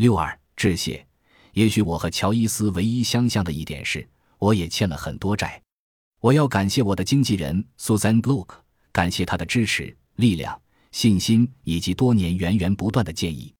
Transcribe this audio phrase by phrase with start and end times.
[0.00, 1.06] 六二致谢。
[1.52, 5.60] 也许我和乔伊斯唯一相像的一点是，我也欠了很多债。
[6.22, 8.48] 我要感谢我的经纪人 Susan Gluck，
[8.92, 10.58] 感谢他的支持、力量、
[10.90, 13.52] 信心以及多年源源不断的建议。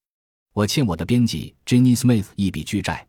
[0.53, 3.07] 我欠我的编辑 Jenny Smith 一笔巨债，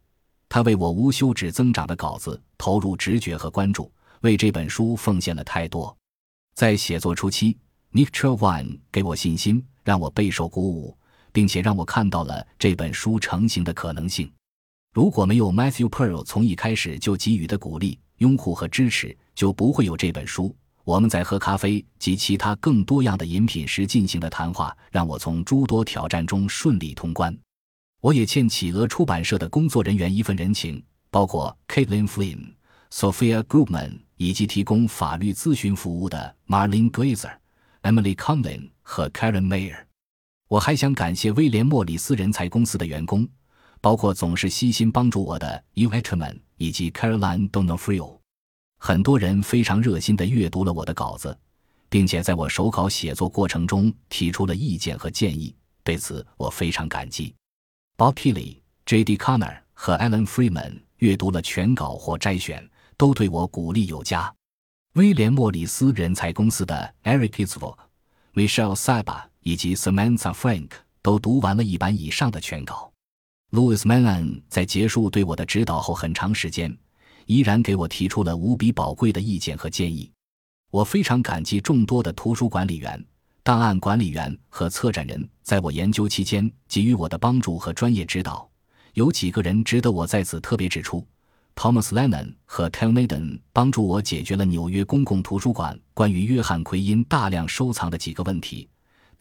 [0.50, 3.90] 他为我无休止增长的稿子投入直觉和关注，
[4.20, 5.96] 为这本书奉献了太多。
[6.52, 7.56] 在写作初期
[7.92, 10.94] ，Nick c h e r w i n 给我信心，让我备受鼓舞，
[11.32, 14.30] 并且让我看到了这本书成型的可能性。
[14.92, 20.54] 如果没有 Matthew Pearl 从一开始就给予的鼓励、拥护和支持，就不会有这本书。
[20.84, 27.36] 我们在喝咖啡及其他更多样的饮品时进行的谈话，让我从诸多挑战中顺利通关。
[28.00, 32.54] 我也欠企鹅出版社的工作人员一份人情，包括 Caitlin Flynn、
[32.90, 37.32] Sophia Groupman 以及提供法律咨询服务的 Marlene Glazer、
[37.82, 39.84] Emily Conlin 和 Karen Mayer。
[40.52, 43.26] 我还想感谢威廉莫里斯人才公司的员工。
[43.80, 48.18] 包括总是悉心帮助我的 u h t m a n 以及 Caroline Donofrio，
[48.78, 51.36] 很多人非常热心地阅读了我的稿子，
[51.88, 57.34] 并且在我手稿写作过程中提出了意见和建议，对此我非常感激。
[57.96, 59.16] Bob Kelly、J.D.
[59.16, 64.32] Connor 和 Alan Freeman 阅读了全稿或摘选，都对我鼓励有加。
[64.92, 67.76] 威廉莫里斯人才公司的 Eric Isvok、
[68.34, 70.70] Michelle Saba 以及 Samantha Frank
[71.02, 72.92] 都读完了一版以上的全稿。
[73.50, 76.74] Louis Mann 在结束对我的指导后很长时间，
[77.26, 80.10] 依然给我提出了无比宝贵的意见和建议。
[80.70, 83.04] 我非常感激众多的图书管理员、
[83.42, 88.48] 档案管理员和策展人在我研究期间给予我的帮助和专业指导。
[88.94, 91.06] 有几个人值得我在此特别指出
[91.54, 98.66] ：Thomas Lennon 和 t e l n a d e n 帮助我解决了纽约公共图书馆关于约翰·奎因大量收藏的几个问题。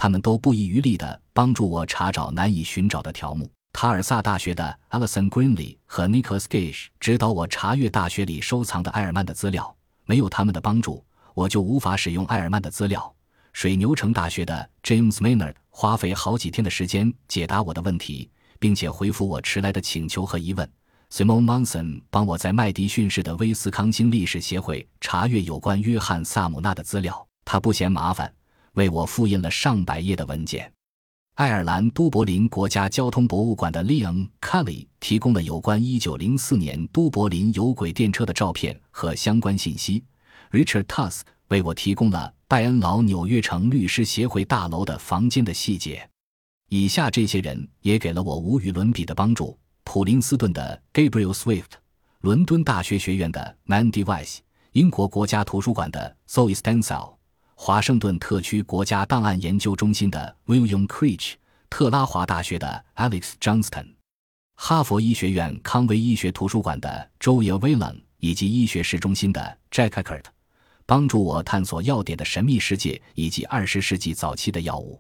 [0.02, 3.48] 他们都不遗余力地帮助我查找难以寻找的条目。
[3.72, 13.14] 塔尔萨大学的 Alison Greenley 和 Nicholas Gish 指导我查阅大学里收藏的埃尔曼的资料，没有他们的帮助，我就无法使用埃尔曼的资料。
[13.54, 20.68] 水牛城大学的 James Maynard 花费好几天的时间解答我的问题，并且回复我迟来的请求和疑问。
[21.12, 28.34] Simon Monson 帮我在麦迪逊市的威斯康星历史协会查阅有关约翰·萨姆纳的资料，他不嫌麻烦，
[28.74, 30.72] 为我复印了上百页的文件。
[31.36, 40.04] 爱尔兰都柏林国家交通博物馆的 Liam Kelly 提供了有关1904年都柏林有轨电车的照片和相关信息。
[40.52, 46.08] Richard Tusk 为我提供了拜恩劳纽约城律师协会大楼的房间的细节。
[46.70, 51.72] 以下这些人也给了我无与伦比的帮助：普林斯顿的 Gabriel Swift，
[52.20, 54.40] 伦敦大学学院的 Mandy Weiss，
[54.74, 57.16] 英国国家图书馆的 Zoe Stansel。
[57.64, 61.34] 华盛顿特区国家档案研究中心的 William Creech，
[61.70, 63.86] 特拉华大学的 Alex Johnston，
[64.56, 70.24] 哈佛医学院康威医学图书馆的 Joel Whelan，以及医学市中心的 Jack Eckert，
[70.88, 75.00] 帮助我探索药典的神秘世界以及二十世纪早期的药物。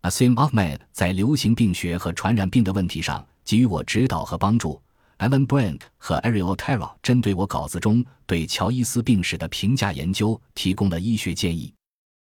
[0.00, 4.80] Asim Ahmed 在流行病学和传染病的问题上给予我指导和帮助。
[5.18, 11.74] Alan Brand 和 Ariel Terra 针对我稿子中对乔伊斯病史的评价研究提供了医学建议。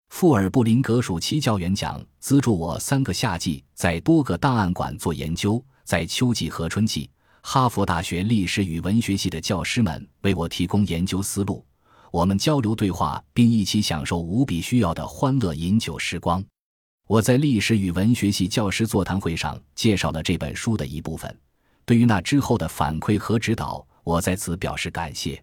[0.09, 7.09] 富尔布林格暑期教员奖资助我三个夏季在多个档案馆做研究，在秋季和春季，
[7.41, 11.63] 哈佛大学历史与文学系的教师们为我提供研究思路，
[12.11, 16.43] 我们交流对话，并一起享受无比需要的欢乐饮酒时光。
[17.07, 21.37] 我在历史与文学系教师座谈会上介绍了这本书的一部分，
[21.85, 25.41] 对于那之后的反馈和指导，我在此表示感谢。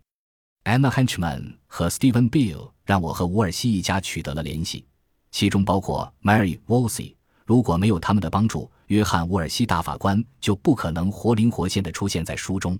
[0.65, 4.87] Anna Henchman 和 Steven Bill 让我和伍尔西一家取得了联系，
[5.31, 7.15] 其中包括 Mary Wolsey。
[7.45, 12.79] 如果没有他们的帮助，约翰·伍尔西大法官就不可能活灵活现地出现在书中。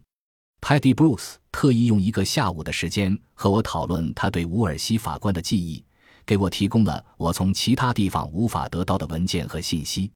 [0.63, 5.85] Patty Bruce 特意用一个下午的时间和我讨论他对伍尔西法官的记忆，
[6.25, 10.11] 给我提供了我从其他地方无法得到的文件和信息。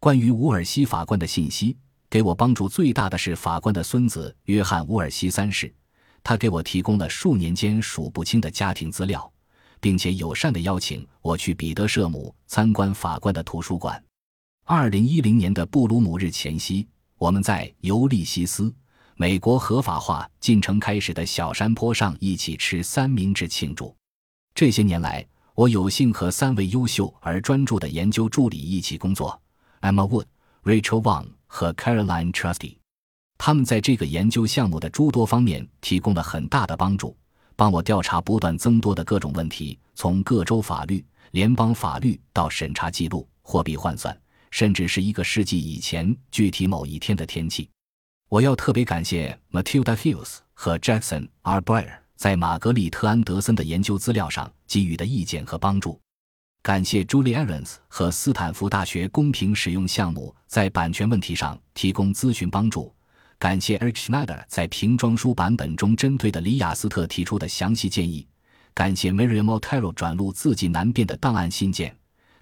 [0.00, 1.76] 关于伍尔西法官的信息，
[2.10, 5.72] 给我帮助最大的是法官的孙子约翰·伍尔西三世。
[6.24, 9.30] 他给我提供了数年间数不清的家庭资料，
[9.78, 14.02] 并且友善地邀请我去彼得舍姆参观法官的图书馆。
[14.64, 16.88] 二零一零年的布鲁姆日前夕，
[17.18, 18.74] 我们在尤利西斯
[19.16, 23.94] （美国合法化进程开始的小山坡上）一起吃三明治庆祝。
[24.54, 29.38] 这些年来，我有幸和三位优秀而专注的研究助理一起工作
[29.82, 30.24] ：Emma Wood、
[30.62, 32.78] Rachel Wang 和 Caroline Trusty。
[33.46, 37.14] 他们在这个研究项目的诸多方面提供了很大的帮助，
[37.54, 44.18] 帮我调查不断增多的各种问题，从各州法律、联邦法律到审查记录、货币换算、
[44.50, 47.68] 甚至是一个世纪以前具体某一天的天气。
[48.30, 51.60] 我要特别感谢 Matilda Hills 和 Jackson R.
[51.60, 56.00] Blair 在玛格丽特·安德森的研究资料上给予的意见和帮助。
[56.62, 62.90] 感谢 Julie Evans 和斯坦福大学公平使用项目在版权问题上提供咨询帮助。
[63.44, 68.26] 感谢 Eric Schneider 在瓶装书版本中针对的李亚斯特提出的详细建议。
[68.72, 71.94] 感谢 Miriam Otero 转录字迹难辨的档案信件。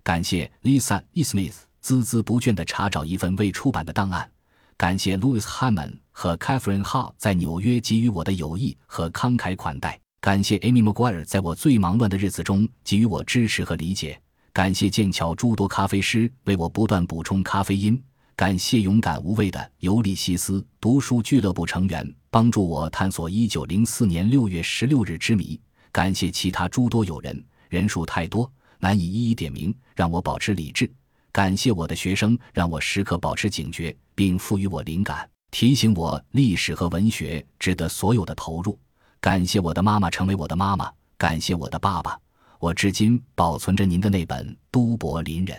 [0.04, 1.24] 感谢 Lisa E.
[1.24, 4.30] Smith 孜孜不倦地查找一份未出版的档案。
[4.76, 9.98] 感谢 Louis Hammond 和 Catherine Hall 在纽约给予我的友谊和慷慨款待。
[10.20, 14.16] 感谢 Amy McGuire 在我最忙乱的日子中给予我支持和理解。
[14.52, 18.00] 感谢剑桥诸多咖啡师为我不断补充咖啡因。
[18.42, 25.60] 感谢勇敢无畏的尤利西斯读书俱乐部成员帮助我探索1904年6月16日之谜。
[25.92, 30.92] 感谢其他诸多友人，人数太多难以一一点名，让我保持理智。
[31.30, 38.76] 感谢我的学生，让我时刻保持警觉，并赋予我灵感，提醒我历史和文学值得所有的投入。
[39.20, 42.18] 感谢我的妈妈成为我的妈妈，感谢我的爸爸，
[42.58, 45.56] 我至今保存着您的那本《都柏林人》。